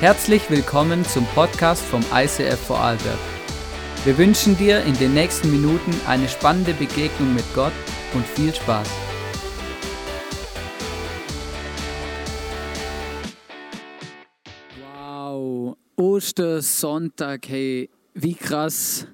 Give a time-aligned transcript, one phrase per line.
[0.00, 3.18] Herzlich willkommen zum Podcast vom ICF Vorarlberg.
[4.06, 7.74] Wir wünschen dir in den nächsten Minuten eine spannende Begegnung mit Gott
[8.14, 8.88] und viel Spaß.
[14.80, 19.06] Wow, Ostersonntag, hey, wie krass.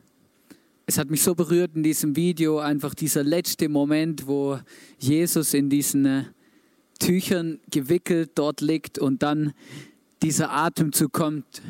[0.87, 4.61] Es hat mich so berührt in diesem Video, einfach dieser letzte Moment, wo
[5.01, 6.25] Jesus in diesen äh,
[7.01, 9.53] Tüchern gewickelt dort liegt und dann
[10.23, 11.63] dieser Atemzug kommt.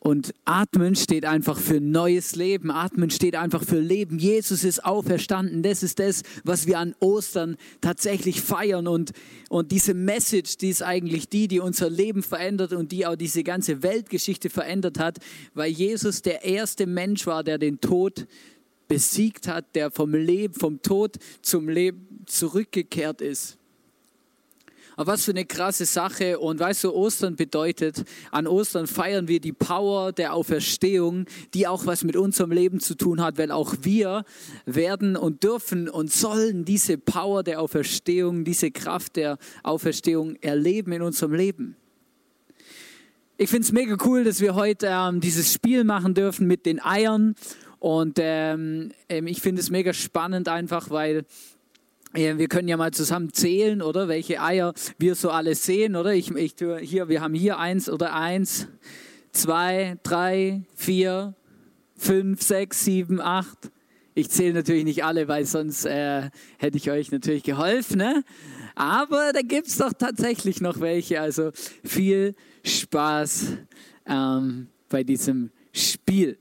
[0.00, 2.70] Und Atmen steht einfach für neues Leben.
[2.70, 4.18] Atmen steht einfach für Leben.
[4.18, 5.62] Jesus ist auferstanden.
[5.62, 8.86] Das ist das, was wir an Ostern tatsächlich feiern.
[8.86, 9.12] Und,
[9.50, 13.42] und diese Message, die ist eigentlich die, die unser Leben verändert und die auch diese
[13.42, 15.18] ganze Weltgeschichte verändert hat,
[15.52, 18.26] weil Jesus der erste Mensch war, der den Tod
[18.86, 23.57] besiegt hat, der vom Leben, vom Tod zum Leben zurückgekehrt ist.
[24.98, 26.40] Aber was für eine krasse Sache.
[26.40, 31.86] Und weißt du, Ostern bedeutet, an Ostern feiern wir die Power der Auferstehung, die auch
[31.86, 34.24] was mit unserem Leben zu tun hat, weil auch wir
[34.66, 41.02] werden und dürfen und sollen diese Power der Auferstehung, diese Kraft der Auferstehung erleben in
[41.02, 41.76] unserem Leben.
[43.36, 46.82] Ich finde es mega cool, dass wir heute ähm, dieses Spiel machen dürfen mit den
[46.82, 47.36] Eiern.
[47.78, 51.24] Und ähm, ähm ich finde es mega spannend einfach, weil
[52.12, 56.14] wir können ja mal zusammen zählen, oder welche Eier wir so alle sehen, oder?
[56.14, 58.66] Ich, ich hier, wir haben hier eins oder eins,
[59.32, 61.34] zwei, drei, vier,
[61.96, 63.70] fünf, sechs, sieben, acht.
[64.14, 67.98] Ich zähle natürlich nicht alle, weil sonst äh, hätte ich euch natürlich geholfen.
[67.98, 68.24] Ne?
[68.74, 71.20] Aber da gibt es doch tatsächlich noch welche.
[71.20, 71.52] Also
[71.84, 73.58] viel Spaß
[74.06, 76.36] ähm, bei diesem Spiel.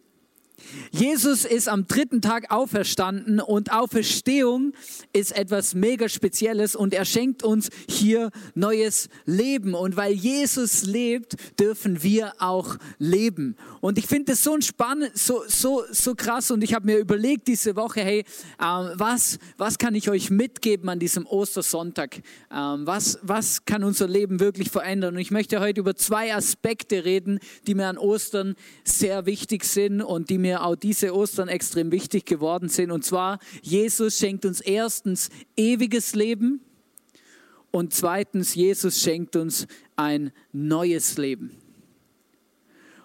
[0.91, 4.73] Jesus ist am dritten Tag auferstanden und Auferstehung
[5.13, 9.73] ist etwas mega Spezielles und er schenkt uns hier neues Leben.
[9.73, 13.55] Und weil Jesus lebt, dürfen wir auch leben.
[13.81, 17.47] Und ich finde das so spannend, so, so, so krass und ich habe mir überlegt
[17.47, 18.25] diese Woche, hey,
[18.61, 22.21] ähm, was, was kann ich euch mitgeben an diesem Ostersonntag?
[22.51, 25.15] Ähm, was, was kann unser Leben wirklich verändern?
[25.15, 30.01] Und ich möchte heute über zwei Aspekte reden, die mir an Ostern sehr wichtig sind
[30.01, 32.91] und die mir auch diese Ostern extrem wichtig geworden sind.
[32.91, 36.61] Und zwar, Jesus schenkt uns erstens ewiges Leben
[37.71, 41.51] und zweitens, Jesus schenkt uns ein neues Leben.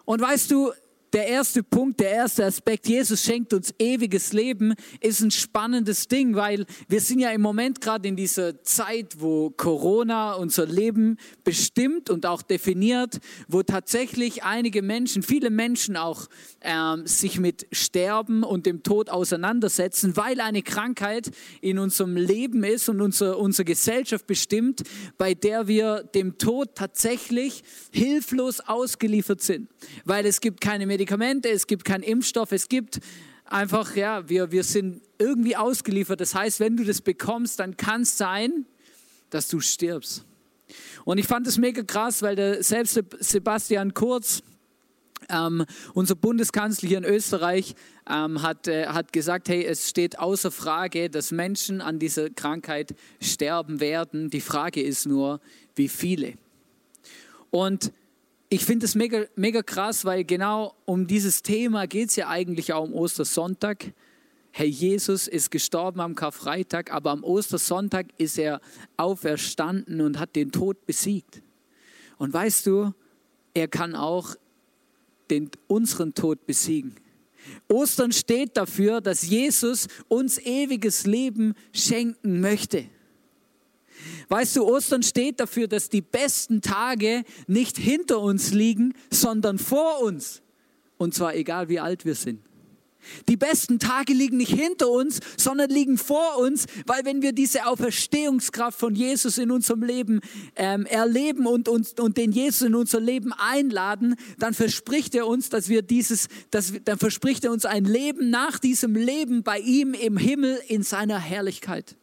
[0.04, 0.72] Und weißt du,
[1.12, 6.34] der erste Punkt, der erste Aspekt, Jesus schenkt uns ewiges Leben, ist ein spannendes Ding,
[6.36, 12.08] weil wir sind ja im Moment gerade in dieser Zeit, wo Corona unser Leben bestimmt
[12.08, 16.28] und auch definiert, wo tatsächlich einige Menschen, viele Menschen auch
[16.62, 21.30] ähm, sich mit Sterben und dem Tod auseinandersetzen, weil eine Krankheit
[21.60, 24.82] in unserem Leben ist und unser, unsere Gesellschaft bestimmt,
[25.18, 29.68] bei der wir dem Tod tatsächlich hilflos ausgeliefert sind,
[30.06, 33.00] weil es gibt keine Medikamente Medikamente, es gibt keinen Impfstoff, es gibt
[33.44, 36.20] einfach, ja, wir, wir sind irgendwie ausgeliefert.
[36.20, 38.66] Das heißt, wenn du das bekommst, dann kann es sein,
[39.28, 40.24] dass du stirbst.
[41.04, 44.44] Und ich fand es mega krass, weil der selbst Sebastian Kurz,
[45.28, 47.74] ähm, unser Bundeskanzler hier in Österreich,
[48.08, 52.94] ähm, hat, äh, hat gesagt, hey, es steht außer Frage, dass Menschen an dieser Krankheit
[53.20, 54.30] sterben werden.
[54.30, 55.40] Die Frage ist nur,
[55.74, 56.34] wie viele.
[57.50, 57.92] Und
[58.52, 62.74] ich finde es mega, mega krass, weil genau um dieses Thema geht es ja eigentlich
[62.74, 63.94] auch um Ostersonntag.
[64.50, 68.60] Herr Jesus ist gestorben am Karfreitag, aber am Ostersonntag ist er
[68.98, 71.40] auferstanden und hat den Tod besiegt.
[72.18, 72.92] Und weißt du,
[73.54, 74.36] er kann auch
[75.30, 76.96] den, unseren Tod besiegen.
[77.68, 82.84] Ostern steht dafür, dass Jesus uns ewiges Leben schenken möchte.
[84.28, 90.00] Weißt du, Ostern steht dafür, dass die besten Tage nicht hinter uns liegen, sondern vor
[90.02, 90.42] uns.
[90.96, 92.40] Und zwar egal, wie alt wir sind.
[93.28, 97.66] Die besten Tage liegen nicht hinter uns, sondern liegen vor uns, weil wenn wir diese
[97.66, 100.20] Auferstehungskraft von Jesus in unserem Leben
[100.56, 105.48] ähm, erleben und, und, und den Jesus in unser Leben einladen, dann verspricht er uns,
[105.48, 109.94] dass wir dieses, dass, dann verspricht er uns ein Leben nach diesem Leben bei ihm
[109.94, 111.96] im Himmel in seiner Herrlichkeit.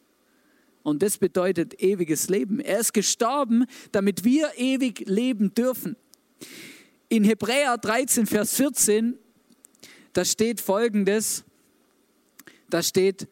[0.82, 2.60] Und das bedeutet ewiges Leben.
[2.60, 5.96] Er ist gestorben, damit wir ewig leben dürfen.
[7.08, 9.18] In Hebräer 13, Vers 14,
[10.12, 11.44] da steht folgendes,
[12.68, 13.28] da steht,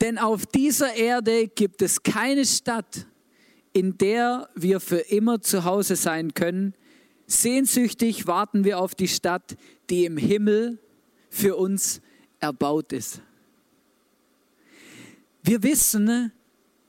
[0.00, 3.06] denn auf dieser Erde gibt es keine Stadt,
[3.72, 6.74] in der wir für immer zu Hause sein können.
[7.26, 9.56] Sehnsüchtig warten wir auf die Stadt,
[9.90, 10.78] die im Himmel
[11.30, 12.00] für uns
[12.40, 13.22] erbaut ist.
[15.46, 16.32] Wir wissen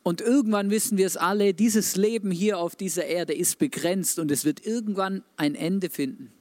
[0.02, 4.32] Und irgendwann wissen wir es alle, dieses Leben hier auf dieser Erde ist begrenzt und
[4.32, 6.32] es wird irgendwann ein Ende finden.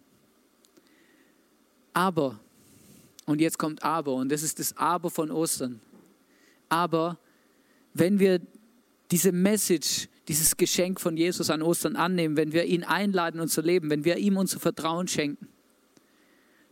[1.92, 2.40] Aber,
[3.26, 5.80] und jetzt kommt aber, und das ist das Aber von Ostern.
[6.68, 7.18] Aber
[7.92, 8.40] wenn wir
[9.10, 13.90] diese Message, dieses Geschenk von Jesus an Ostern annehmen, wenn wir ihn einladen, unser Leben,
[13.90, 15.48] wenn wir ihm unser Vertrauen schenken,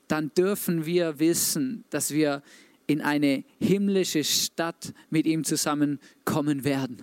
[0.09, 2.43] dann dürfen wir wissen, dass wir
[2.87, 7.03] in eine himmlische Stadt mit ihm zusammenkommen werden.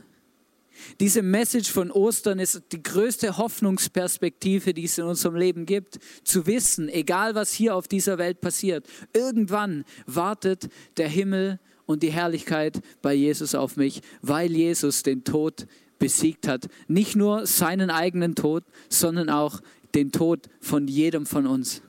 [0.99, 5.99] Diese Message von Ostern ist die größte Hoffnungsperspektive, die es in unserem Leben gibt.
[6.23, 12.11] Zu wissen, egal was hier auf dieser Welt passiert, irgendwann wartet der Himmel und die
[12.11, 15.67] Herrlichkeit bei Jesus auf mich, weil Jesus den Tod
[15.99, 16.67] besiegt hat.
[16.87, 19.61] Nicht nur seinen eigenen Tod, sondern auch
[19.93, 21.81] den Tod von jedem von uns.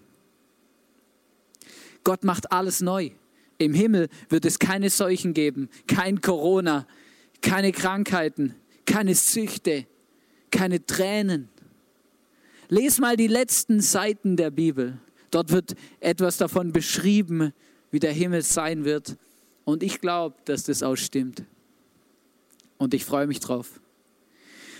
[2.04, 3.10] Gott macht alles neu.
[3.62, 6.86] Im Himmel wird es keine Seuchen geben, kein Corona,
[7.40, 8.54] keine Krankheiten,
[8.86, 9.86] keine Süchte,
[10.50, 11.48] keine Tränen.
[12.68, 14.98] Lies mal die letzten Seiten der Bibel.
[15.30, 17.52] Dort wird etwas davon beschrieben,
[17.90, 19.16] wie der Himmel sein wird.
[19.64, 21.44] Und ich glaube, dass das auch stimmt.
[22.78, 23.80] Und ich freue mich drauf.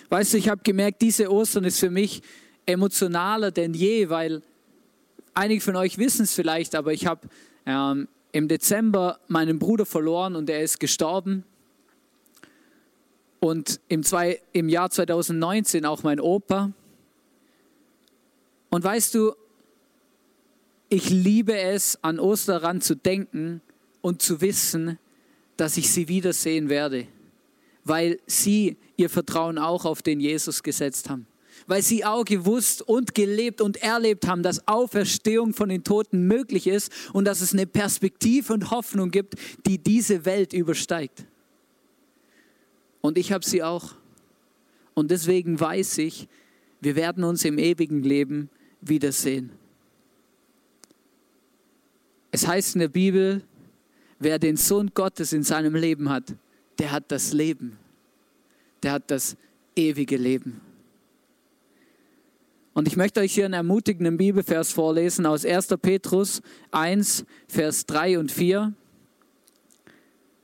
[0.08, 2.23] Weißt du, ich habe gemerkt, diese Ostern ist für mich
[2.67, 4.43] emotionaler denn je, weil
[5.34, 7.29] einige von euch wissen es vielleicht, aber ich habe
[7.67, 11.44] ähm, im Dezember meinen Bruder verloren und er ist gestorben.
[13.40, 16.73] Und im, zwei, im Jahr 2019 auch mein Opa.
[18.70, 19.34] Und weißt du,
[20.88, 23.61] ich liebe es, an Osteran zu denken
[24.00, 24.99] und zu wissen,
[25.56, 27.06] dass ich sie wiedersehen werde,
[27.84, 31.26] weil sie ihr Vertrauen auch auf den Jesus gesetzt haben
[31.67, 36.67] weil sie auch gewusst und gelebt und erlebt haben, dass Auferstehung von den Toten möglich
[36.67, 39.35] ist und dass es eine Perspektive und Hoffnung gibt,
[39.67, 41.25] die diese Welt übersteigt.
[43.01, 43.95] Und ich habe sie auch.
[44.95, 46.29] Und deswegen weiß ich,
[46.81, 48.51] wir werden uns im ewigen Leben
[48.81, 49.51] wiedersehen.
[52.31, 53.43] Es heißt in der Bibel,
[54.19, 56.35] wer den Sohn Gottes in seinem Leben hat,
[56.79, 57.77] der hat das Leben.
[58.83, 59.37] Der hat das
[59.77, 60.61] ewige Leben.
[62.75, 65.69] Und ich möchte euch hier einen ermutigenden Bibelvers vorlesen aus 1.
[65.81, 66.41] Petrus
[66.71, 68.73] 1, Vers 3 und 4.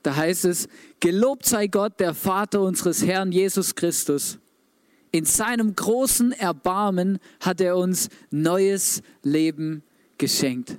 [0.02, 0.68] Da heißt es,
[1.00, 4.38] Gelobt sei Gott, der Vater unseres Herrn Jesus Christus.
[5.10, 9.82] In seinem großen Erbarmen hat er uns neues Leben
[10.18, 10.76] geschenkt.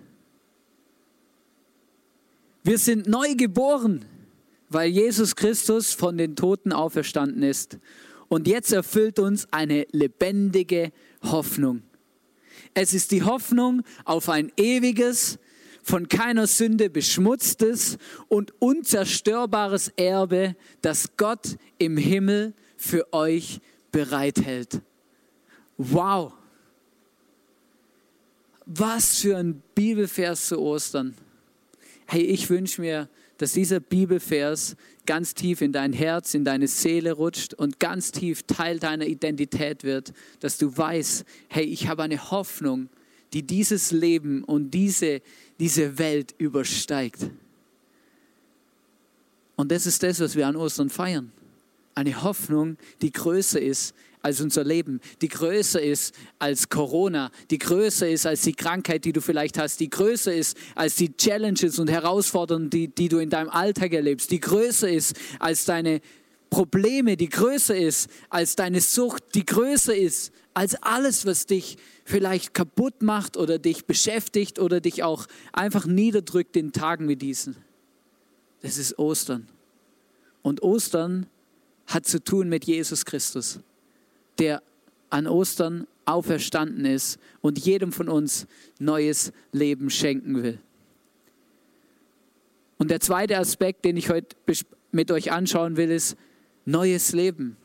[2.63, 4.05] Wir sind neu geboren,
[4.69, 7.79] weil Jesus Christus von den Toten auferstanden ist.
[8.27, 10.91] Und jetzt erfüllt uns eine lebendige
[11.23, 11.83] Hoffnung.
[12.73, 15.39] Es ist die Hoffnung auf ein ewiges,
[15.81, 23.59] von keiner Sünde beschmutztes und unzerstörbares Erbe, das Gott im Himmel für euch
[23.91, 24.81] bereithält.
[25.77, 26.33] Wow!
[28.65, 31.15] Was für ein Bibelvers zu Ostern.
[32.05, 34.75] Hey, ich wünsche mir, dass dieser Bibelvers
[35.09, 39.83] ganz tief in dein Herz, in deine Seele rutscht und ganz tief Teil deiner Identität
[39.83, 42.89] wird, dass du weißt, hey, ich habe eine Hoffnung,
[43.33, 45.23] die dieses Leben und diese,
[45.59, 47.27] diese Welt übersteigt.
[49.55, 51.31] Und das ist das, was wir an Ostern feiern.
[51.95, 58.09] Eine Hoffnung, die größer ist als unser Leben, die größer ist als Corona, die größer
[58.09, 61.89] ist als die Krankheit, die du vielleicht hast, die größer ist als die Challenges und
[61.89, 66.01] Herausforderungen, die, die du in deinem Alltag erlebst, die größer ist als deine
[66.49, 72.53] Probleme, die größer ist als deine Sucht, die größer ist als alles, was dich vielleicht
[72.53, 77.55] kaputt macht oder dich beschäftigt oder dich auch einfach niederdrückt in Tagen wie diesen.
[78.61, 79.47] Das ist Ostern.
[80.41, 81.27] Und Ostern
[81.87, 83.59] hat zu tun mit Jesus Christus
[84.39, 84.61] der
[85.09, 88.47] an Ostern auferstanden ist und jedem von uns
[88.79, 90.59] neues Leben schenken will.
[92.77, 94.35] Und der zweite Aspekt, den ich heute
[94.91, 96.15] mit euch anschauen will, ist
[96.65, 97.57] neues Leben.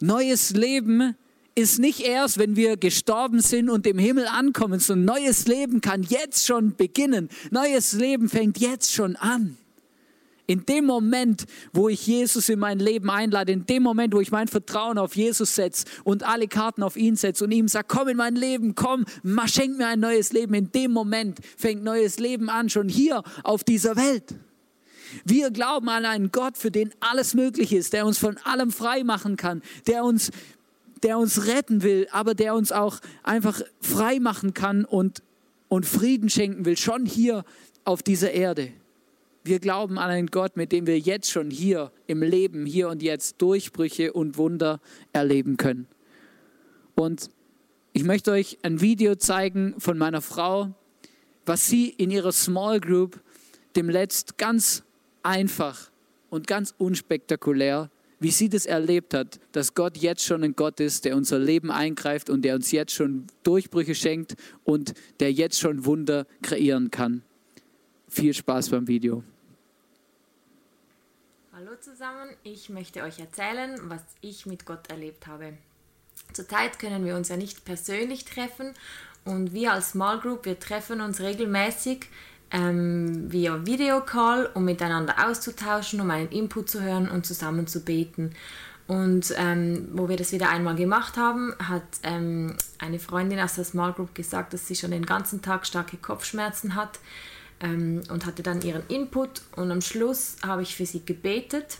[0.00, 1.14] Neues Leben
[1.54, 6.02] ist nicht erst, wenn wir gestorben sind und im Himmel ankommen, sondern neues Leben kann
[6.02, 7.28] jetzt schon beginnen.
[7.50, 9.58] Neues Leben fängt jetzt schon an.
[10.52, 14.30] In dem Moment, wo ich Jesus in mein Leben einlade, in dem Moment, wo ich
[14.30, 18.08] mein Vertrauen auf Jesus setze und alle Karten auf ihn setze und ihm sage, komm
[18.08, 19.06] in mein Leben, komm,
[19.46, 23.64] schenk mir ein neues Leben, in dem Moment fängt neues Leben an, schon hier auf
[23.64, 24.34] dieser Welt.
[25.24, 29.04] Wir glauben an einen Gott, für den alles möglich ist, der uns von allem frei
[29.04, 30.32] machen kann, der uns,
[31.02, 35.22] der uns retten will, aber der uns auch einfach frei machen kann und,
[35.68, 37.46] und Frieden schenken will, schon hier
[37.84, 38.70] auf dieser Erde.
[39.44, 43.02] Wir glauben an einen Gott, mit dem wir jetzt schon hier im Leben, hier und
[43.02, 44.80] jetzt Durchbrüche und Wunder
[45.12, 45.88] erleben können.
[46.94, 47.28] Und
[47.92, 50.72] ich möchte euch ein Video zeigen von meiner Frau,
[51.44, 53.20] was sie in ihrer Small Group
[53.74, 54.84] dem Letzt ganz
[55.24, 55.90] einfach
[56.30, 61.04] und ganz unspektakulär, wie sie das erlebt hat, dass Gott jetzt schon ein Gott ist,
[61.04, 65.84] der unser Leben eingreift und der uns jetzt schon Durchbrüche schenkt und der jetzt schon
[65.84, 67.22] Wunder kreieren kann.
[68.08, 69.24] Viel Spaß beim Video.
[71.64, 75.52] Hallo zusammen, ich möchte euch erzählen, was ich mit Gott erlebt habe.
[76.32, 78.72] Zurzeit können wir uns ja nicht persönlich treffen
[79.24, 82.06] und wir als Small Group, wir treffen uns regelmäßig
[82.50, 88.34] ähm, via Videocall, um miteinander auszutauschen, um einen Input zu hören und zusammen zu beten.
[88.88, 93.64] Und ähm, wo wir das wieder einmal gemacht haben, hat ähm, eine Freundin aus der
[93.64, 96.98] Small Group gesagt, dass sie schon den ganzen Tag starke Kopfschmerzen hat
[97.62, 101.78] ähm, und hatte dann ihren Input und am Schluss habe ich für sie gebetet.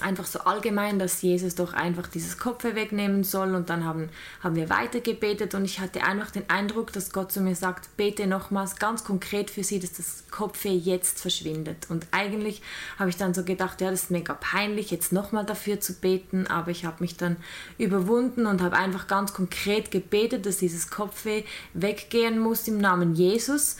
[0.00, 4.08] Einfach so allgemein, dass Jesus doch einfach dieses Kopf wegnehmen soll und dann haben,
[4.42, 7.94] haben wir weiter gebetet und ich hatte einfach den Eindruck, dass Gott zu mir sagt,
[7.98, 11.88] bete nochmals ganz konkret für sie, dass das Kopfweh jetzt verschwindet.
[11.90, 12.62] Und eigentlich
[12.98, 16.46] habe ich dann so gedacht, ja, das ist mega peinlich, jetzt nochmal dafür zu beten,
[16.46, 17.36] aber ich habe mich dann
[17.76, 21.44] überwunden und habe einfach ganz konkret gebetet, dass dieses Kopfweh
[21.74, 23.76] weggehen muss im Namen Jesus.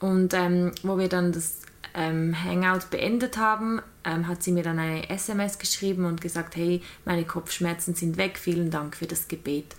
[0.00, 1.60] Und ähm, wo wir dann das
[1.94, 6.82] ähm, Hangout beendet haben, ähm, hat sie mir dann eine SMS geschrieben und gesagt, hey,
[7.04, 9.74] meine Kopfschmerzen sind weg, vielen Dank für das Gebet.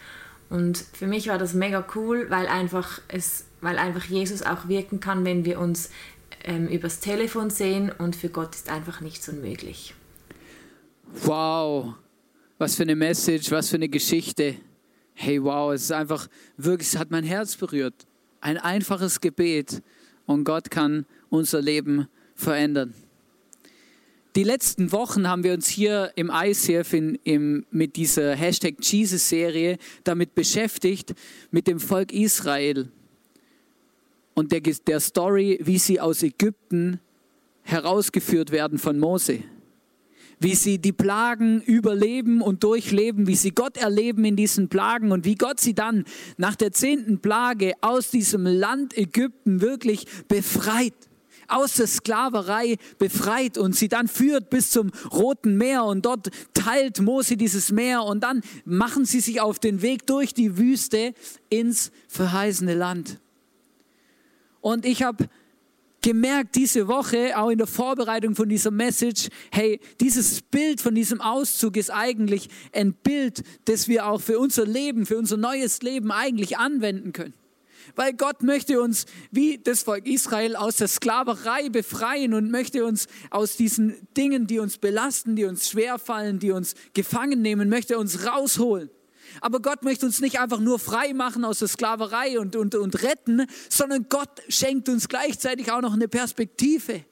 [0.49, 4.99] Und für mich war das mega cool, weil einfach, es, weil einfach Jesus auch wirken
[4.99, 5.89] kann, wenn wir uns
[6.43, 9.93] ähm, übers Telefon sehen und für Gott ist einfach nichts unmöglich.
[11.23, 11.93] Wow,
[12.57, 14.55] was für eine Message, was für eine Geschichte.
[15.13, 18.07] Hey, wow, es ist einfach wirklich, es hat mein Herz berührt.
[18.41, 19.81] Ein einfaches Gebet
[20.29, 22.93] und Gott kann unser Leben verändern.
[24.35, 29.79] Die letzten Wochen haben wir uns hier im ICF in, im, mit dieser Hashtag Jesus-Serie
[30.03, 31.15] damit beschäftigt,
[31.49, 32.89] mit dem Volk Israel
[34.35, 36.99] und der, der Story, wie sie aus Ägypten
[37.63, 39.39] herausgeführt werden von Mose
[40.39, 45.25] wie sie die Plagen überleben und durchleben, wie sie Gott erleben in diesen Plagen und
[45.25, 46.05] wie Gott sie dann
[46.37, 50.93] nach der zehnten Plage aus diesem Land Ägypten wirklich befreit
[51.49, 57.01] aus der Sklaverei befreit und sie dann führt bis zum Roten Meer und dort teilt
[57.01, 61.13] Mose dieses Meer und dann machen sie sich auf den Weg durch die Wüste
[61.49, 63.19] ins verheißene Land.
[64.61, 65.27] Und ich habe
[66.01, 71.21] gemerkt diese Woche, auch in der Vorbereitung von dieser Message, hey, dieses Bild von diesem
[71.21, 76.11] Auszug ist eigentlich ein Bild, das wir auch für unser Leben, für unser neues Leben
[76.11, 77.33] eigentlich anwenden können.
[77.95, 83.07] Weil Gott möchte uns, wie das Volk Israel, aus der Sklaverei befreien und möchte uns
[83.29, 88.25] aus diesen Dingen, die uns belasten, die uns schwerfallen, die uns gefangen nehmen, möchte uns
[88.25, 88.89] rausholen.
[89.41, 93.01] Aber Gott möchte uns nicht einfach nur frei machen aus der Sklaverei und, und, und
[93.03, 97.03] retten, sondern Gott schenkt uns gleichzeitig auch noch eine Perspektive.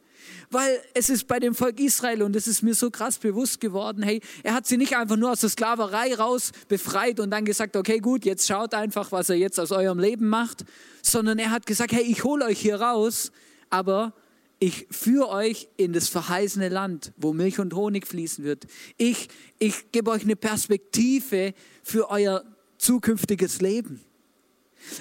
[0.49, 4.01] Weil es ist bei dem Volk Israel, und es ist mir so krass bewusst geworden,
[4.01, 7.75] hey, er hat sie nicht einfach nur aus der Sklaverei raus befreit und dann gesagt,
[7.75, 10.63] okay, gut, jetzt schaut einfach, was er jetzt aus eurem Leben macht,
[11.01, 13.31] sondern er hat gesagt, hey, ich hole euch hier raus,
[13.69, 14.13] aber
[14.59, 18.65] ich führe euch in das verheißene Land, wo Milch und Honig fließen wird.
[18.97, 22.43] Ich, ich gebe euch eine Perspektive für euer
[22.77, 24.01] zukünftiges Leben.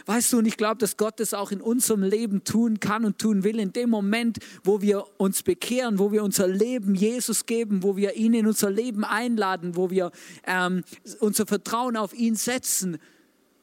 [0.07, 3.19] Weißt du, und ich glaube, dass Gott das auch in unserem Leben tun kann und
[3.19, 7.83] tun will, in dem Moment, wo wir uns bekehren, wo wir unser Leben Jesus geben,
[7.83, 10.11] wo wir ihn in unser Leben einladen, wo wir
[10.45, 10.83] ähm,
[11.21, 12.99] unser Vertrauen auf ihn setzen,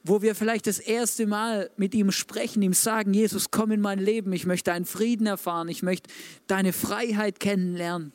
[0.03, 4.00] wo wir vielleicht das erste Mal mit ihm sprechen, ihm sagen, Jesus, komm in mein
[4.00, 6.10] Leben, ich möchte deinen Frieden erfahren, ich möchte
[6.48, 8.12] deine Freiheit kennenlernen,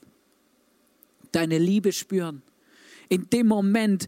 [1.33, 2.43] deine Liebe spüren.
[3.09, 4.07] In dem Moment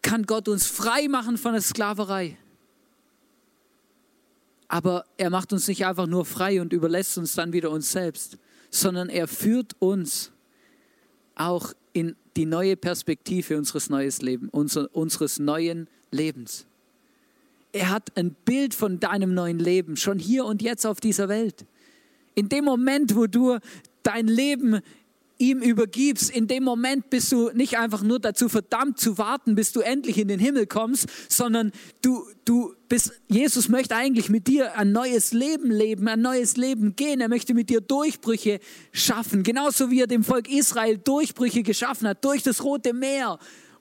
[0.00, 2.38] kann Gott uns frei machen von der Sklaverei.
[4.68, 8.38] Aber er macht uns nicht einfach nur frei und überlässt uns dann wieder uns selbst,
[8.70, 10.30] sondern er führt uns
[11.34, 16.66] auch in die neue Perspektive unseres, neues Leben, unser, unseres neuen Lebens.
[17.72, 21.66] Er hat ein Bild von deinem neuen Leben, schon hier und jetzt auf dieser Welt.
[22.34, 23.58] In dem Moment, wo du
[24.02, 24.80] dein Leben
[25.38, 29.72] ihm übergibst, in dem Moment bist du nicht einfach nur dazu verdammt zu warten, bis
[29.72, 31.72] du endlich in den Himmel kommst, sondern
[32.02, 36.96] du, du bist, Jesus möchte eigentlich mit dir ein neues Leben leben, ein neues Leben
[36.96, 37.20] gehen.
[37.20, 38.58] Er möchte mit dir Durchbrüche
[38.92, 39.42] schaffen.
[39.42, 43.38] Genauso wie er dem Volk Israel Durchbrüche geschaffen hat, durch das Rote Meer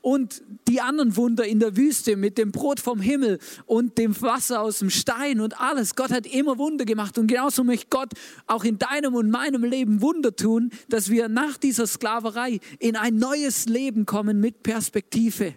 [0.08, 4.62] und die anderen Wunder in der Wüste mit dem Brot vom Himmel und dem Wasser
[4.62, 5.98] aus dem Stein und alles.
[5.98, 8.14] Gott hat immer Wunder gemacht und genauso möchte Gott
[8.46, 13.18] auch in deinem und meinem Leben Wunder tun, dass wir nach dieser Sklaverei in ein
[13.18, 15.56] neues Leben kommen mit Perspektive.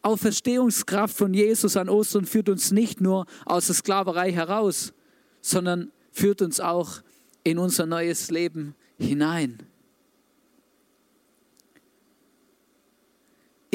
[0.00, 4.94] Auferstehungskraft von Jesus an Ostern führt uns nicht nur aus der Sklaverei heraus,
[5.42, 7.02] sondern führt uns auch
[7.44, 9.58] in unser neues Leben hinein.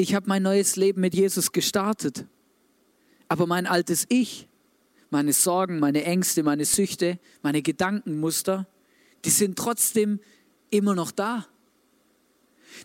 [0.02, 2.26] Ich habe mein neues Leben mit Jesus gestartet,
[3.28, 4.48] aber mein altes Ich,
[5.10, 8.66] meine Sorgen, meine Ängste, meine Süchte, meine Gedankenmuster,
[9.24, 10.18] die sind trotzdem
[10.70, 11.46] immer noch da.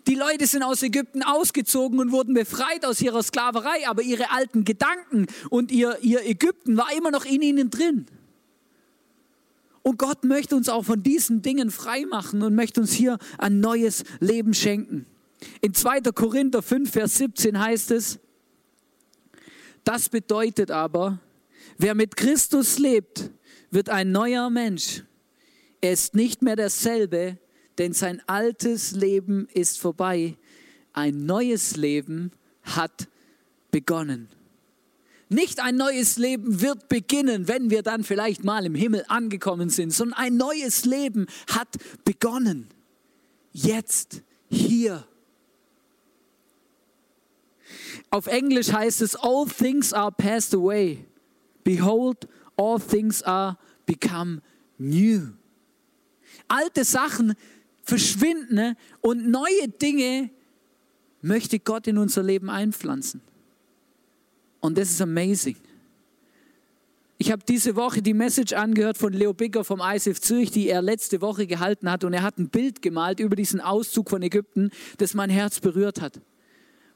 [0.06, 4.64] Die Leute sind aus Ägypten ausgezogen und wurden befreit aus ihrer Sklaverei, aber ihre alten
[4.64, 8.06] Gedanken und ihr, ihr Ägypten war immer noch in ihnen drin.
[9.82, 13.58] Und Gott möchte uns auch von diesen Dingen frei machen und möchte uns hier ein
[13.58, 15.04] neues Leben schenken.
[15.60, 16.00] In 2.
[16.12, 18.18] Korinther 5, Vers 17 heißt es,
[19.84, 21.18] das bedeutet aber,
[21.78, 23.30] wer mit Christus lebt,
[23.70, 25.04] wird ein neuer Mensch.
[25.80, 27.38] Er ist nicht mehr derselbe,
[27.78, 30.36] denn sein altes Leben ist vorbei.
[30.92, 32.32] Ein neues Leben
[32.64, 33.08] hat
[33.70, 34.28] begonnen.
[35.28, 39.92] Nicht ein neues Leben wird beginnen, wenn wir dann vielleicht mal im Himmel angekommen sind,
[39.92, 41.68] sondern ein neues Leben hat
[42.04, 42.68] begonnen.
[43.52, 45.06] Jetzt, hier.
[48.10, 51.04] Auf Englisch heißt es, all things are passed away.
[51.64, 54.40] Behold, all things are become
[54.78, 55.32] new.
[56.48, 57.34] Alte Sachen
[57.82, 60.30] verschwinden und neue Dinge
[61.20, 63.20] möchte Gott in unser Leben einpflanzen.
[64.60, 65.56] Und das ist amazing.
[67.20, 70.80] Ich habe diese Woche die Message angehört von Leo Bigger vom ISF Zürich, die er
[70.82, 72.04] letzte Woche gehalten hat.
[72.04, 76.00] Und er hat ein Bild gemalt über diesen Auszug von Ägypten, das mein Herz berührt
[76.00, 76.20] hat.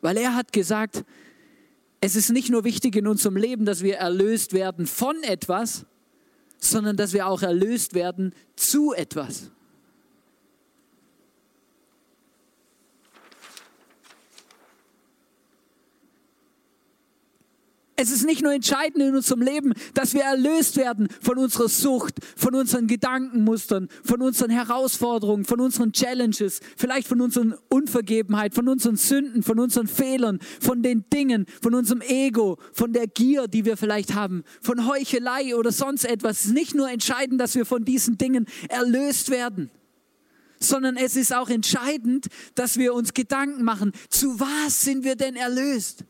[0.02, 1.04] Weil er hat gesagt,
[2.02, 5.86] es ist nicht nur wichtig in unserem Leben, dass wir erlöst werden von etwas,
[6.58, 9.50] sondern dass wir auch erlöst werden zu etwas.
[18.02, 22.16] Es ist nicht nur entscheidend in unserem Leben, dass wir erlöst werden von unserer Sucht,
[22.34, 28.96] von unseren Gedankenmustern, von unseren Herausforderungen, von unseren Challenges, vielleicht von unseren Unvergebenheit, von unseren
[28.96, 33.76] Sünden, von unseren Fehlern, von den Dingen, von unserem Ego, von der Gier, die wir
[33.76, 36.40] vielleicht haben, von Heuchelei oder sonst etwas.
[36.40, 39.70] Es ist nicht nur entscheidend, dass wir von diesen Dingen erlöst werden
[40.58, 45.34] sondern es ist auch entscheidend, dass wir uns Gedanken machen, zu was sind wir denn
[45.34, 46.04] erlöst?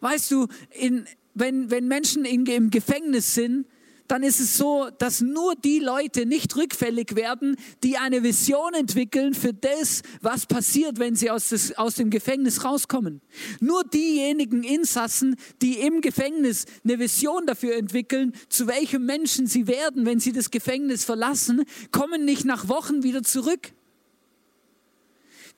[0.00, 3.66] Weißt du, in, wenn, wenn Menschen in, im Gefängnis sind,
[4.08, 9.34] dann ist es so, dass nur die Leute nicht rückfällig werden, die eine Vision entwickeln
[9.34, 13.22] für das, was passiert, wenn sie aus, des, aus dem Gefängnis rauskommen.
[13.60, 20.04] Nur diejenigen Insassen, die im Gefängnis eine Vision dafür entwickeln, zu welchem Menschen sie werden,
[20.04, 23.72] wenn sie das Gefängnis verlassen, kommen nicht nach Wochen wieder zurück.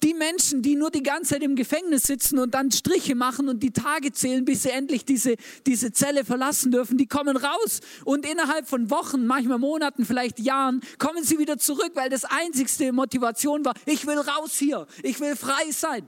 [0.03, 3.63] Die Menschen, die nur die ganze Zeit im Gefängnis sitzen und dann Striche machen und
[3.63, 8.27] die Tage zählen, bis sie endlich diese, diese Zelle verlassen dürfen, die kommen raus und
[8.27, 13.65] innerhalb von Wochen, manchmal Monaten, vielleicht Jahren, kommen sie wieder zurück, weil das einzigste Motivation
[13.65, 16.07] war, ich will raus hier, ich will frei sein.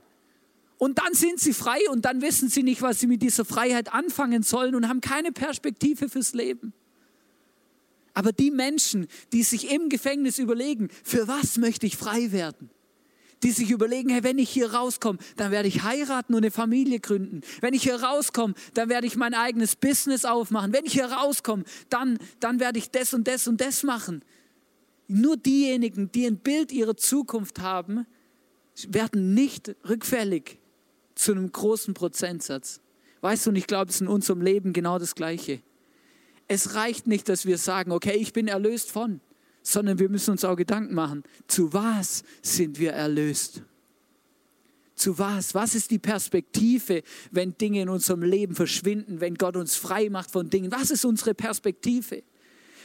[0.77, 3.91] Und dann sind sie frei und dann wissen sie nicht, was sie mit dieser Freiheit
[3.91, 6.73] anfangen sollen und haben keine Perspektive fürs Leben.
[8.13, 12.69] Aber die Menschen, die sich im Gefängnis überlegen, für was möchte ich frei werden?
[13.43, 16.99] Die sich überlegen, hey, wenn ich hier rauskomme, dann werde ich heiraten und eine Familie
[16.99, 17.41] gründen.
[17.61, 20.73] Wenn ich hier rauskomme, dann werde ich mein eigenes Business aufmachen.
[20.73, 24.23] Wenn ich hier rauskomme, dann, dann werde ich das und das und das machen.
[25.07, 28.05] Nur diejenigen, die ein Bild ihrer Zukunft haben,
[28.87, 30.59] werden nicht rückfällig
[31.15, 32.81] zu einem großen Prozentsatz.
[33.21, 35.61] Weißt du, und ich glaube, es ist in unserem Leben genau das Gleiche.
[36.47, 39.21] Es reicht nicht, dass wir sagen, okay, ich bin erlöst von
[39.61, 43.63] sondern wir müssen uns auch Gedanken machen, zu was sind wir erlöst?
[44.95, 45.55] Zu was?
[45.55, 50.31] Was ist die Perspektive, wenn Dinge in unserem Leben verschwinden, wenn Gott uns frei macht
[50.31, 50.71] von Dingen?
[50.71, 52.23] Was ist unsere Perspektive?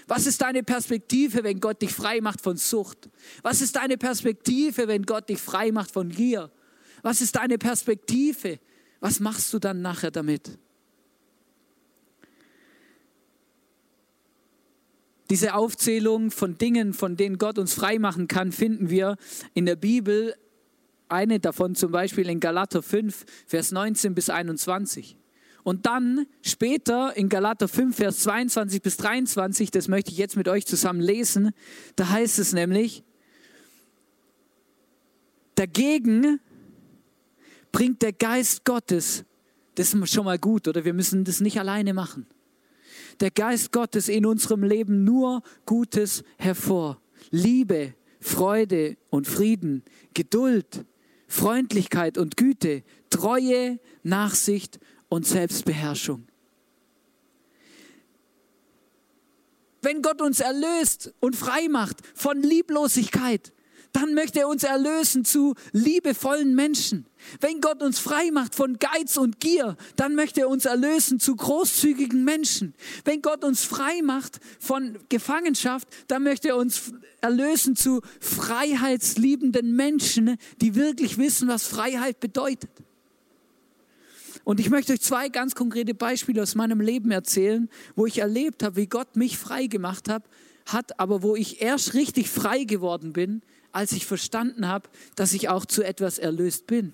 [0.06, 3.08] Was ist deine Perspektive, wenn Gott dich frei macht von Sucht?
[3.42, 6.50] Was ist deine Perspektive, wenn Gott dich frei macht von Gier?
[7.02, 8.60] Was ist deine Perspektive?
[9.00, 10.58] Was machst du dann nachher damit?
[15.34, 19.16] Diese Aufzählung von Dingen, von denen Gott uns frei machen kann, finden wir
[19.52, 20.36] in der Bibel.
[21.08, 25.16] Eine davon zum Beispiel in Galater 5, Vers 19 bis 21.
[25.64, 30.46] Und dann später in Galater 5, Vers 22 bis 23, das möchte ich jetzt mit
[30.46, 31.50] euch zusammen lesen,
[31.96, 33.02] da heißt es nämlich,
[35.56, 36.38] dagegen
[37.72, 39.24] bringt der Geist Gottes,
[39.74, 42.24] das ist schon mal gut, oder wir müssen das nicht alleine machen.
[43.20, 47.00] Der Geist Gottes in unserem Leben nur Gutes hervor.
[47.30, 49.82] Liebe, Freude und Frieden,
[50.14, 50.84] Geduld,
[51.26, 56.26] Freundlichkeit und Güte, Treue, Nachsicht und Selbstbeherrschung.
[59.82, 63.53] Wenn Gott uns erlöst und frei macht von Lieblosigkeit,
[63.94, 67.06] dann möchte er uns erlösen zu liebevollen Menschen.
[67.40, 71.36] Wenn Gott uns frei macht von Geiz und Gier, dann möchte er uns erlösen zu
[71.36, 72.74] großzügigen Menschen.
[73.04, 80.38] Wenn Gott uns frei macht von Gefangenschaft, dann möchte er uns erlösen zu freiheitsliebenden Menschen,
[80.60, 82.70] die wirklich wissen, was Freiheit bedeutet.
[84.42, 88.64] Und ich möchte euch zwei ganz konkrete Beispiele aus meinem Leben erzählen, wo ich erlebt
[88.64, 90.24] habe, wie Gott mich frei gemacht hat,
[90.66, 95.48] hat, aber wo ich erst richtig frei geworden bin, als ich verstanden habe, dass ich
[95.48, 96.92] auch zu etwas erlöst bin.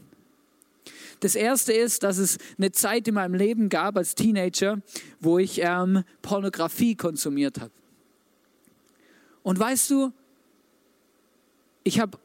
[1.21, 4.81] Das erste ist, dass es eine Zeit in meinem Leben gab als Teenager,
[5.21, 7.73] wo ich ähm, Pornografie konsumiert habe.
[9.43, 10.13] Und weißt du,
[11.85, 12.19] ich habe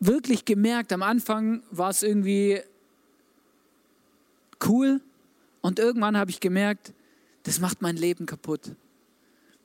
[0.00, 2.60] wirklich gemerkt, am Anfang war es irgendwie
[4.66, 5.00] cool
[5.60, 6.92] und irgendwann habe ich gemerkt,
[7.44, 8.72] das macht mein Leben kaputt.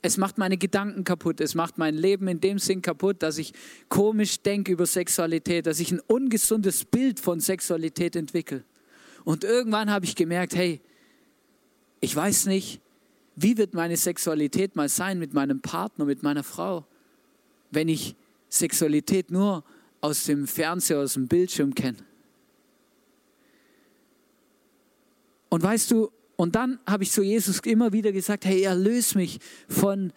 [0.06, 1.40] Es macht meine Gedanken kaputt.
[1.40, 3.54] Es macht mein Leben in dem Sinn kaputt, dass ich
[3.88, 8.66] komisch denke über Sexualität, dass ich ein ungesundes Bild von Sexualität entwickle.
[9.24, 10.82] Und irgendwann habe ich gemerkt, hey,
[12.02, 12.82] ich weiß nicht,
[13.38, 16.86] wie wird meine Sexualität mal sein mit meinem Partner, mit meiner Frau,
[17.72, 18.18] wenn ich
[18.50, 19.64] Sexualität nur
[20.02, 22.00] aus dem Fernseher, aus dem Bildschirm kenne.
[25.48, 26.12] Und weißt du,
[26.44, 30.12] und dann habe ich zu Jesus immer wieder gesagt, hey, erlöse mich von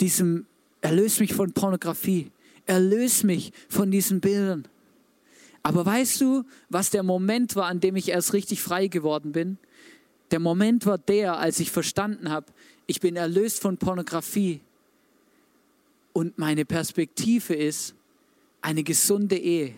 [0.00, 0.46] diesem,
[0.80, 2.30] erlöse mich von Pornografie,
[2.64, 4.66] erlöse mich von diesen Bildern.
[5.62, 9.58] Aber weißt du, was der Moment war, an dem ich erst richtig frei geworden bin?
[10.30, 12.46] Der Moment war der, als ich verstanden habe,
[12.86, 14.60] ich bin erlöst von Pornografie
[16.14, 17.94] und meine Perspektive ist
[18.62, 19.74] eine gesunde Ehe.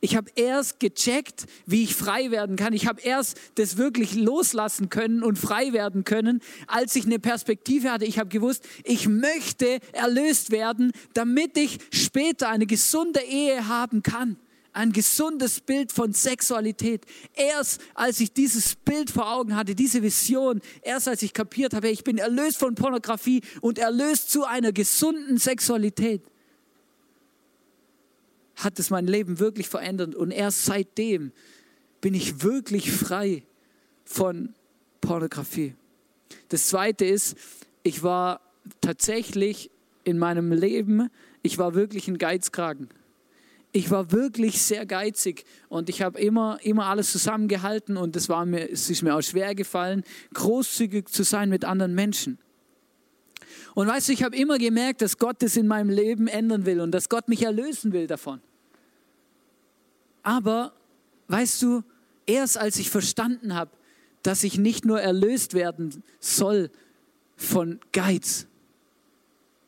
[0.00, 2.72] Ich habe erst gecheckt, wie ich frei werden kann.
[2.72, 7.90] Ich habe erst das wirklich loslassen können und frei werden können, als ich eine Perspektive
[7.90, 8.04] hatte.
[8.04, 14.36] Ich habe gewusst, ich möchte erlöst werden, damit ich später eine gesunde Ehe haben kann.
[14.72, 17.04] Ein gesundes Bild von Sexualität.
[17.34, 21.88] Erst als ich dieses Bild vor Augen hatte, diese Vision, erst als ich kapiert habe,
[21.88, 26.22] ich bin erlöst von Pornografie und erlöst zu einer gesunden Sexualität
[28.58, 30.14] hat es mein Leben wirklich verändert.
[30.14, 31.32] Und erst seitdem
[32.00, 33.44] bin ich wirklich frei
[34.04, 34.54] von
[35.00, 35.74] Pornografie.
[36.48, 37.36] Das Zweite ist,
[37.82, 38.40] ich war
[38.80, 39.70] tatsächlich
[40.04, 41.08] in meinem Leben,
[41.42, 42.88] ich war wirklich ein Geizkragen.
[43.72, 48.46] Ich war wirklich sehr geizig und ich habe immer, immer alles zusammengehalten und es, war
[48.46, 52.38] mir, es ist mir auch schwer gefallen, großzügig zu sein mit anderen Menschen.
[53.74, 56.80] Und weißt du, ich habe immer gemerkt, dass Gott das in meinem Leben ändern will
[56.80, 58.40] und dass Gott mich erlösen will davon.
[60.28, 60.74] Aber
[61.28, 61.82] weißt du,
[62.26, 63.70] erst als ich verstanden habe,
[64.22, 66.70] dass ich nicht nur erlöst werden soll
[67.34, 68.46] von Geiz,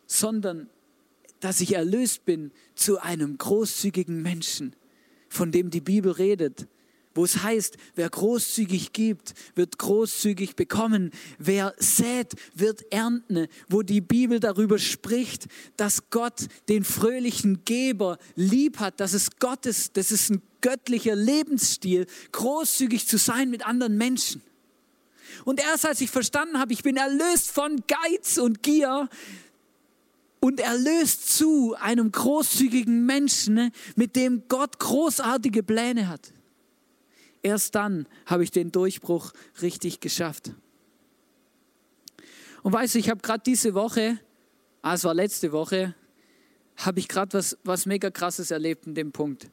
[0.07, 0.69] sondern
[1.41, 4.77] dass ich erlöst bin zu einem großzügigen Menschen,
[5.31, 6.67] von dem die Bibel redet,
[7.15, 14.01] wo es heißt, wer großzügig gibt, wird großzügig bekommen, wer sät, wird ernten, wo die
[14.01, 15.47] Bibel darüber spricht,
[15.77, 22.07] dass Gott den fröhlichen Geber lieb hat, dass es Gottes, das ist ein göttlicher Lebensstil,
[22.33, 24.43] großzügig zu sein mit anderen Menschen.
[25.45, 29.09] Und erst als ich verstanden habe, ich bin erlöst von Geiz und Gier
[30.41, 36.33] und erlöst zu einem großzügigen Menschen, mit dem Gott großartige Pläne hat.
[37.43, 40.53] Erst dann habe ich den Durchbruch richtig geschafft.
[42.63, 44.19] Und weißt du, ich habe gerade diese Woche,
[44.83, 45.95] ah, es war letzte Woche,
[46.77, 49.51] habe ich gerade was, was mega krasses erlebt in dem Punkt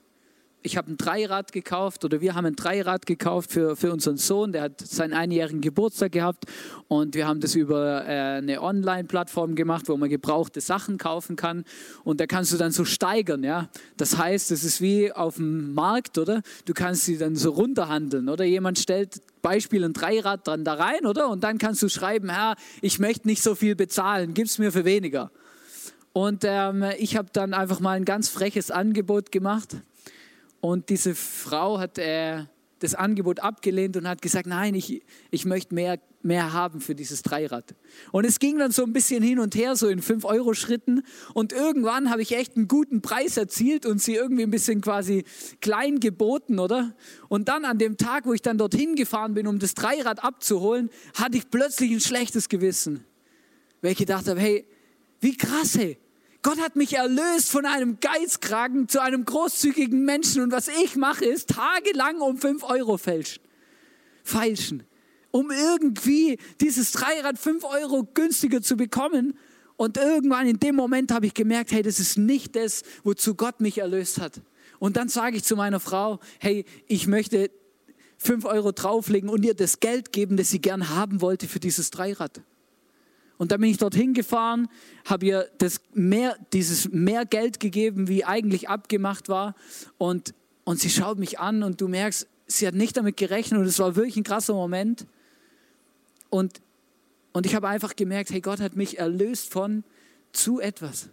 [0.63, 4.51] ich habe ein Dreirad gekauft oder wir haben ein Dreirad gekauft für, für unseren Sohn,
[4.51, 6.45] der hat seinen einjährigen Geburtstag gehabt
[6.87, 11.63] und wir haben das über äh, eine Online-Plattform gemacht, wo man gebrauchte Sachen kaufen kann
[12.03, 13.69] und da kannst du dann so steigern, ja.
[13.97, 16.41] Das heißt, es ist wie auf dem Markt, oder?
[16.65, 21.05] Du kannst sie dann so runterhandeln oder jemand stellt Beispiel ein Dreirad dann da rein,
[21.05, 21.29] oder?
[21.29, 24.71] Und dann kannst du schreiben, Herr, ich möchte nicht so viel bezahlen, gib es mir
[24.71, 25.31] für weniger.
[26.11, 29.77] Und ähm, ich habe dann einfach mal ein ganz freches Angebot gemacht
[30.61, 32.45] und diese Frau hat äh,
[32.79, 37.21] das Angebot abgelehnt und hat gesagt, nein, ich, ich möchte mehr, mehr haben für dieses
[37.21, 37.75] Dreirad.
[38.11, 41.03] Und es ging dann so ein bisschen hin und her, so in 5-Euro-Schritten.
[41.33, 45.23] Und irgendwann habe ich echt einen guten Preis erzielt und sie irgendwie ein bisschen quasi
[45.61, 46.95] klein geboten, oder?
[47.29, 50.89] Und dann an dem Tag, wo ich dann dorthin gefahren bin, um das Dreirad abzuholen,
[51.15, 53.03] hatte ich plötzlich ein schlechtes Gewissen.
[53.81, 54.67] Weil ich gedacht habe, hey,
[55.19, 55.97] wie krass, hey.
[56.47, 60.41] Gott hat mich erlöst von einem Geizkragen zu einem großzügigen Menschen.
[60.41, 63.43] Und was ich mache, ist tagelang um 5 Euro fälschen.
[64.23, 64.83] Feilschen.
[65.31, 69.37] Um irgendwie dieses Dreirad 5 Euro günstiger zu bekommen.
[69.75, 73.59] Und irgendwann in dem Moment habe ich gemerkt, hey, das ist nicht das, wozu Gott
[73.59, 74.39] mich erlöst hat.
[74.79, 77.51] Und dann sage ich zu meiner Frau, hey, ich möchte
[78.19, 81.89] 5 Euro drauflegen und ihr das Geld geben, das sie gern haben wollte für dieses
[81.89, 82.39] Dreirad.
[83.37, 84.67] Und dann bin ich dorthin gefahren,
[85.05, 89.55] habe ihr das mehr, dieses mehr Geld gegeben, wie eigentlich abgemacht war.
[89.97, 93.67] Und, und sie schaut mich an und du merkst, sie hat nicht damit gerechnet und
[93.67, 95.05] es war wirklich ein krasser Moment.
[96.29, 96.61] Und,
[97.31, 99.83] und ich habe einfach gemerkt, hey, Gott hat mich erlöst von
[100.31, 101.09] zu etwas.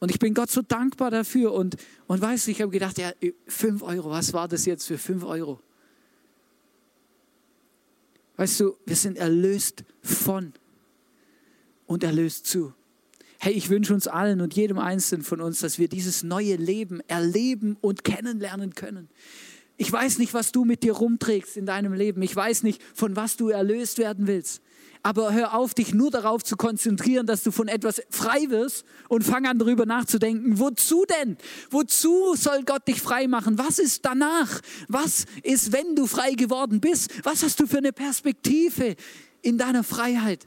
[0.00, 1.52] Und ich bin Gott so dankbar dafür.
[1.52, 1.76] Und,
[2.08, 3.12] und weißt du, ich habe gedacht, ja,
[3.46, 5.60] fünf Euro, was war das jetzt für fünf Euro?
[8.36, 10.52] Weißt du, wir sind erlöst von
[11.92, 12.72] und er löst zu.
[13.38, 17.00] Hey, ich wünsche uns allen und jedem Einzelnen von uns, dass wir dieses neue Leben
[17.08, 19.08] erleben und kennenlernen können.
[19.76, 22.22] Ich weiß nicht, was du mit dir rumträgst in deinem Leben.
[22.22, 24.62] Ich weiß nicht, von was du erlöst werden willst.
[25.02, 29.24] Aber hör auf, dich nur darauf zu konzentrieren, dass du von etwas frei wirst und
[29.24, 30.60] fang an, darüber nachzudenken.
[30.60, 31.36] Wozu denn?
[31.70, 33.58] Wozu soll Gott dich frei machen?
[33.58, 34.60] Was ist danach?
[34.86, 37.10] Was ist, wenn du frei geworden bist?
[37.24, 38.94] Was hast du für eine Perspektive
[39.42, 40.46] in deiner Freiheit?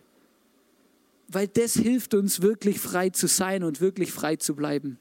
[1.27, 4.99] Weil das hilft uns wirklich frei zu sein und wirklich frei zu bleiben.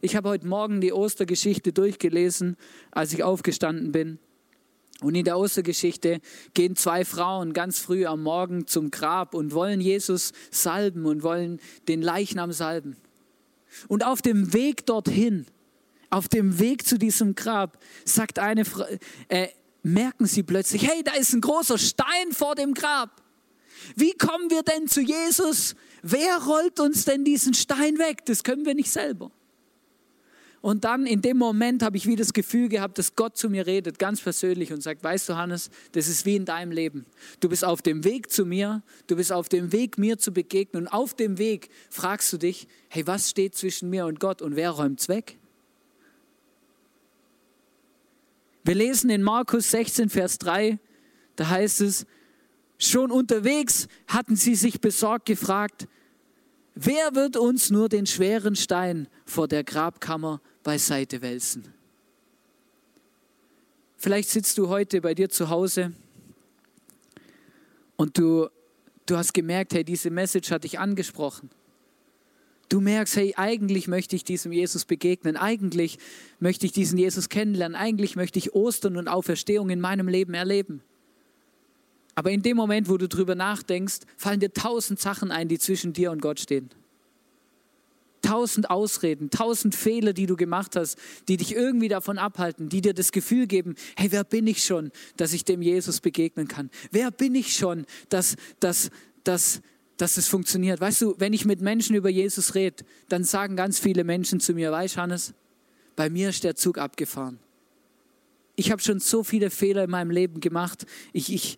[0.00, 2.56] Ich habe heute Morgen die Ostergeschichte durchgelesen,
[2.90, 4.18] als ich aufgestanden bin.
[5.00, 6.20] Und in der Ostergeschichte
[6.54, 11.60] gehen zwei Frauen ganz früh am Morgen zum Grab und wollen Jesus salben und wollen
[11.86, 12.96] den Leichnam salben.
[13.86, 15.46] Und auf dem Weg dorthin,
[16.10, 18.84] auf dem Weg zu diesem Grab, sagt eine Frau,
[19.28, 19.48] äh,
[19.82, 23.22] merken sie plötzlich, hey, da ist ein großer Stein vor dem Grab.
[23.96, 25.74] Wie kommen wir denn zu Jesus?
[26.02, 28.24] Wer rollt uns denn diesen Stein weg?
[28.26, 29.30] Das können wir nicht selber.
[30.60, 33.66] Und dann in dem Moment habe ich wieder das Gefühl gehabt, dass Gott zu mir
[33.66, 37.06] redet, ganz persönlich und sagt, weißt du Hannes, das ist wie in deinem Leben.
[37.38, 40.82] Du bist auf dem Weg zu mir, du bist auf dem Weg, mir zu begegnen
[40.82, 44.56] und auf dem Weg fragst du dich, hey, was steht zwischen mir und Gott und
[44.56, 45.38] wer räumt es weg?
[48.64, 50.78] Wir lesen in Markus 16, Vers 3,
[51.36, 52.04] da heißt es,
[52.78, 55.88] Schon unterwegs hatten sie sich besorgt gefragt,
[56.74, 61.74] wer wird uns nur den schweren Stein vor der Grabkammer beiseite wälzen?
[63.96, 65.92] Vielleicht sitzt du heute bei dir zu Hause
[67.96, 68.48] und du,
[69.06, 71.50] du hast gemerkt, hey, diese Message hat dich angesprochen.
[72.68, 75.98] Du merkst, hey, eigentlich möchte ich diesem Jesus begegnen, eigentlich
[76.38, 80.82] möchte ich diesen Jesus kennenlernen, eigentlich möchte ich Ostern und Auferstehung in meinem Leben erleben.
[82.18, 85.92] Aber in dem Moment, wo du drüber nachdenkst, fallen dir tausend Sachen ein, die zwischen
[85.92, 86.68] dir und Gott stehen.
[88.22, 92.92] Tausend Ausreden, tausend Fehler, die du gemacht hast, die dich irgendwie davon abhalten, die dir
[92.92, 96.70] das Gefühl geben, hey, wer bin ich schon, dass ich dem Jesus begegnen kann?
[96.90, 98.90] Wer bin ich schon, dass, dass,
[99.22, 99.60] dass,
[99.96, 100.80] dass es funktioniert?
[100.80, 104.54] Weißt du, wenn ich mit Menschen über Jesus rede, dann sagen ganz viele Menschen zu
[104.54, 105.34] mir, weißt du, Hannes,
[105.94, 107.38] bei mir ist der Zug abgefahren.
[108.56, 110.84] Ich habe schon so viele Fehler in meinem Leben gemacht.
[111.12, 111.56] Ich, ich,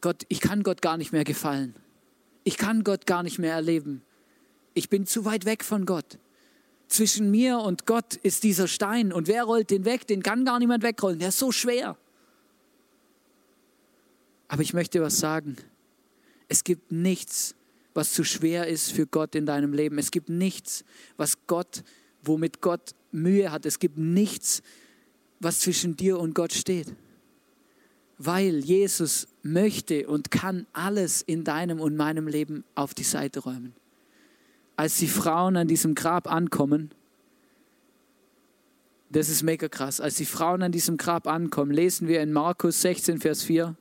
[0.00, 1.74] Gott, ich kann Gott gar nicht mehr gefallen.
[2.44, 4.02] Ich kann Gott gar nicht mehr erleben.
[4.74, 6.18] Ich bin zu weit weg von Gott.
[6.88, 10.06] Zwischen mir und Gott ist dieser Stein und wer rollt den weg?
[10.06, 11.18] Den kann gar niemand wegrollen.
[11.18, 11.96] Der ist so schwer.
[14.48, 15.56] Aber ich möchte was sagen.
[16.48, 17.54] Es gibt nichts,
[17.94, 19.98] was zu schwer ist für Gott in deinem Leben.
[19.98, 20.84] Es gibt nichts,
[21.16, 21.84] was Gott,
[22.22, 23.66] womit Gott Mühe hat.
[23.66, 24.62] Es gibt nichts,
[25.38, 26.94] was zwischen dir und Gott steht
[28.22, 33.74] weil Jesus möchte und kann alles in deinem und meinem Leben auf die Seite räumen.
[34.76, 36.90] Als die Frauen an diesem Grab ankommen,
[39.08, 42.82] das ist mega krass, als die Frauen an diesem Grab ankommen, lesen wir in Markus
[42.82, 43.74] 16, Vers 4,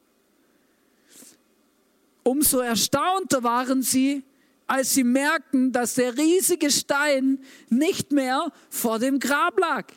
[2.24, 4.24] umso erstaunter waren sie,
[4.68, 9.88] als sie merkten, dass der riesige Stein nicht mehr vor dem Grab lag.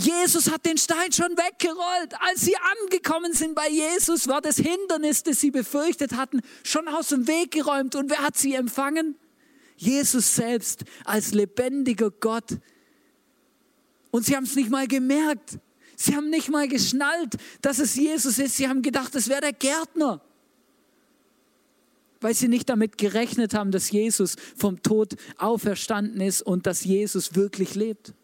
[0.00, 2.14] Jesus hat den Stein schon weggerollt.
[2.20, 7.08] Als sie angekommen sind bei Jesus, war das Hindernis, das sie befürchtet hatten, schon aus
[7.08, 7.94] dem Weg geräumt.
[7.94, 9.16] Und wer hat sie empfangen?
[9.76, 12.58] Jesus selbst als lebendiger Gott,
[14.10, 15.58] Und sie haben es nicht mal gemerkt.
[15.96, 18.56] Sie haben nicht mal geschnallt, dass es Jesus ist.
[18.56, 20.20] Sie haben gedacht, es wäre der Gärtner.
[22.20, 27.34] Weil sie nicht damit gerechnet haben, dass Jesus vom Tod auferstanden ist und dass Jesus
[27.34, 28.14] wirklich lebt.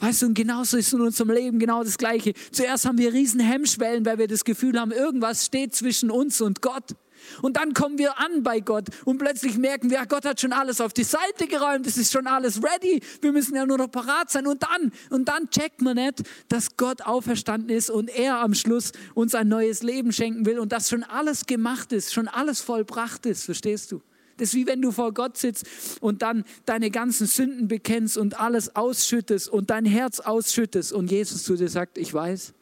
[0.00, 2.34] Weißt du, und genauso ist in unserem Leben genau das Gleiche.
[2.52, 6.62] Zuerst haben wir riesen Hemmschwellen, weil wir das Gefühl haben, irgendwas steht zwischen uns und
[6.62, 6.94] Gott.
[7.42, 10.80] Und dann kommen wir an bei Gott und plötzlich merken wir, Gott hat schon alles
[10.80, 14.30] auf die Seite geräumt, es ist schon alles ready, wir müssen ja nur noch parat
[14.30, 14.46] sein.
[14.46, 18.92] Und dann, und dann checkt man nicht, dass Gott auferstanden ist und er am Schluss
[19.14, 23.26] uns ein neues Leben schenken will und dass schon alles gemacht ist, schon alles vollbracht
[23.26, 24.02] ist, verstehst du?
[24.36, 25.66] Das ist wie wenn du vor Gott sitzt
[26.00, 31.44] und dann deine ganzen Sünden bekennst und alles ausschüttest und dein Herz ausschüttest und Jesus
[31.44, 32.52] zu dir sagt, ich weiß,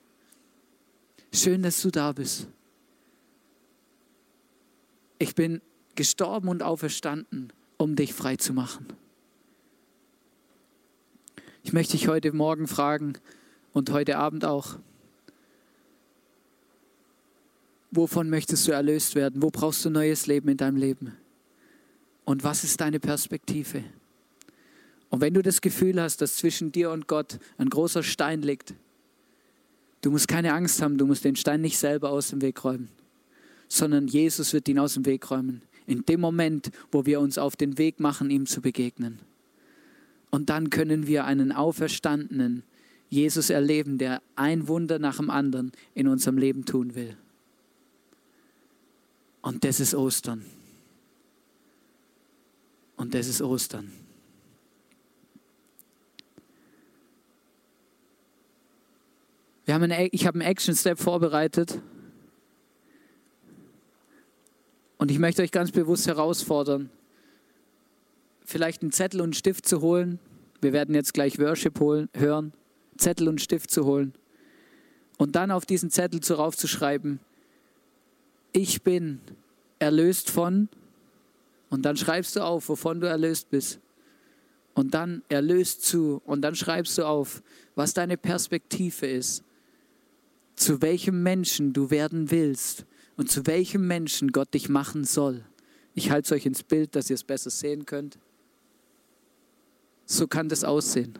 [1.32, 2.48] schön, dass du da bist.
[5.18, 5.60] Ich bin
[5.94, 8.86] gestorben und auferstanden, um dich frei zu machen.
[11.62, 13.14] Ich möchte dich heute Morgen fragen
[13.72, 14.78] und heute Abend auch,
[17.92, 19.42] wovon möchtest du erlöst werden?
[19.42, 21.16] Wo brauchst du neues Leben in deinem Leben?
[22.24, 23.84] Und was ist deine Perspektive?
[25.10, 28.74] Und wenn du das Gefühl hast, dass zwischen dir und Gott ein großer Stein liegt,
[30.00, 32.88] du musst keine Angst haben, du musst den Stein nicht selber aus dem Weg räumen,
[33.68, 35.62] sondern Jesus wird ihn aus dem Weg räumen.
[35.86, 39.18] In dem Moment, wo wir uns auf den Weg machen, ihm zu begegnen.
[40.30, 42.62] Und dann können wir einen auferstandenen
[43.10, 47.14] Jesus erleben, der ein Wunder nach dem anderen in unserem Leben tun will.
[49.42, 50.46] Und das ist Ostern.
[53.02, 53.90] Und das ist Ostern.
[59.64, 61.80] Wir haben eine, ich habe einen Action-Step vorbereitet.
[64.98, 66.90] Und ich möchte euch ganz bewusst herausfordern,
[68.44, 70.20] vielleicht einen Zettel und einen Stift zu holen.
[70.60, 72.52] Wir werden jetzt gleich Worship holen, hören.
[72.98, 74.14] Zettel und Stift zu holen.
[75.18, 77.18] Und dann auf diesen Zettel zu raufzuschreiben,
[78.52, 79.20] ich bin
[79.80, 80.68] erlöst von
[81.72, 83.80] und dann schreibst du auf, wovon du erlöst bist.
[84.74, 86.20] Und dann erlöst zu.
[86.26, 87.42] Und dann schreibst du auf,
[87.74, 89.42] was deine Perspektive ist.
[90.54, 92.84] Zu welchem Menschen du werden willst.
[93.16, 95.46] Und zu welchem Menschen Gott dich machen soll.
[95.94, 98.18] Ich halte es euch ins Bild, dass ihr es besser sehen könnt.
[100.04, 101.18] So kann das aussehen.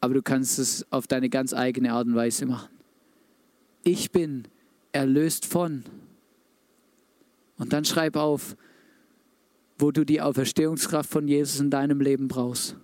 [0.00, 2.68] Aber du kannst es auf deine ganz eigene Art und Weise machen.
[3.84, 4.48] Ich bin
[4.92, 5.82] erlöst von.
[7.56, 8.54] Und dann schreib auf,
[9.78, 12.76] wo du die Auferstehungskraft von Jesus in deinem Leben brauchst.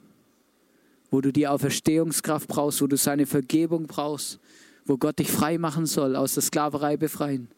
[1.10, 4.38] Wo du die Auferstehungskraft brauchst, wo du seine Vergebung brauchst,
[4.86, 7.48] wo Gott dich frei machen soll, aus der Sklaverei befreien.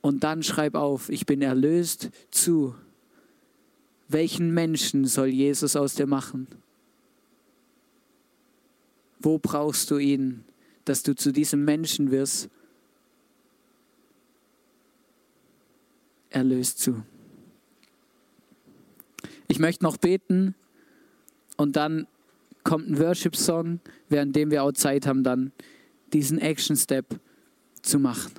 [0.00, 2.74] Und dann schreib auf, ich bin erlöst zu.
[4.08, 6.46] Welchen Menschen soll Jesus aus dir machen?
[9.20, 10.44] Wo brauchst du ihn,
[10.84, 12.48] dass du zu diesem Menschen wirst?
[16.30, 17.02] Erlöst zu.
[19.58, 20.54] Ich möchte noch beten
[21.56, 22.06] und dann
[22.62, 25.50] kommt ein Worship-Song, währenddem wir auch Zeit haben, dann
[26.12, 27.18] diesen Action-Step
[27.82, 28.34] zu machen.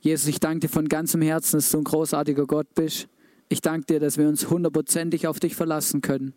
[0.00, 3.06] Jesus, ich danke dir von ganzem Herzen, dass du ein großartiger Gott bist.
[3.48, 6.34] Ich danke dir, dass wir uns hundertprozentig auf dich verlassen können.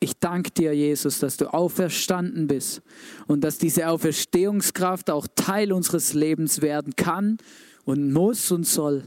[0.00, 2.80] Ich danke dir, Jesus, dass du auferstanden bist
[3.26, 7.36] und dass diese Auferstehungskraft auch Teil unseres Lebens werden kann
[7.84, 9.02] und muss und soll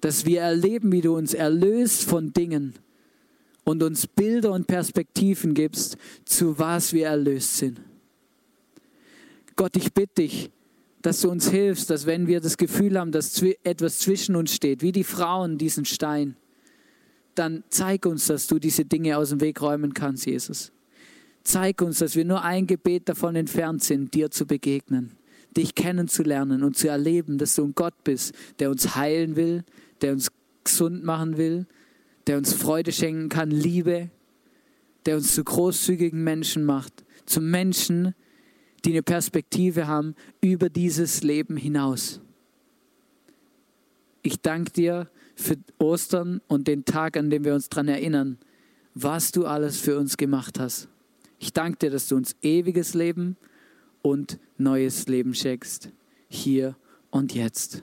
[0.00, 2.74] dass wir erleben, wie du uns erlöst von Dingen
[3.64, 7.80] und uns Bilder und Perspektiven gibst, zu was wir erlöst sind.
[9.56, 10.50] Gott, ich bitte dich,
[11.02, 14.82] dass du uns hilfst, dass wenn wir das Gefühl haben, dass etwas zwischen uns steht,
[14.82, 16.36] wie die Frauen diesen Stein,
[17.34, 20.72] dann zeig uns, dass du diese Dinge aus dem Weg räumen kannst, Jesus.
[21.42, 25.12] Zeig uns, dass wir nur ein Gebet davon entfernt sind, dir zu begegnen,
[25.56, 29.64] dich kennenzulernen und zu erleben, dass du ein Gott bist, der uns heilen will,
[30.02, 30.30] der uns
[30.64, 31.66] gesund machen will,
[32.26, 34.10] der uns Freude schenken kann, Liebe,
[35.06, 38.14] der uns zu großzügigen Menschen macht, zu Menschen,
[38.84, 42.20] die eine Perspektive haben über dieses Leben hinaus.
[44.22, 48.38] Ich danke dir für Ostern und den Tag, an dem wir uns daran erinnern,
[48.94, 50.88] was du alles für uns gemacht hast.
[51.38, 53.36] Ich danke dir, dass du uns ewiges Leben
[54.02, 55.90] und neues Leben schenkst,
[56.28, 56.76] hier
[57.10, 57.82] und jetzt.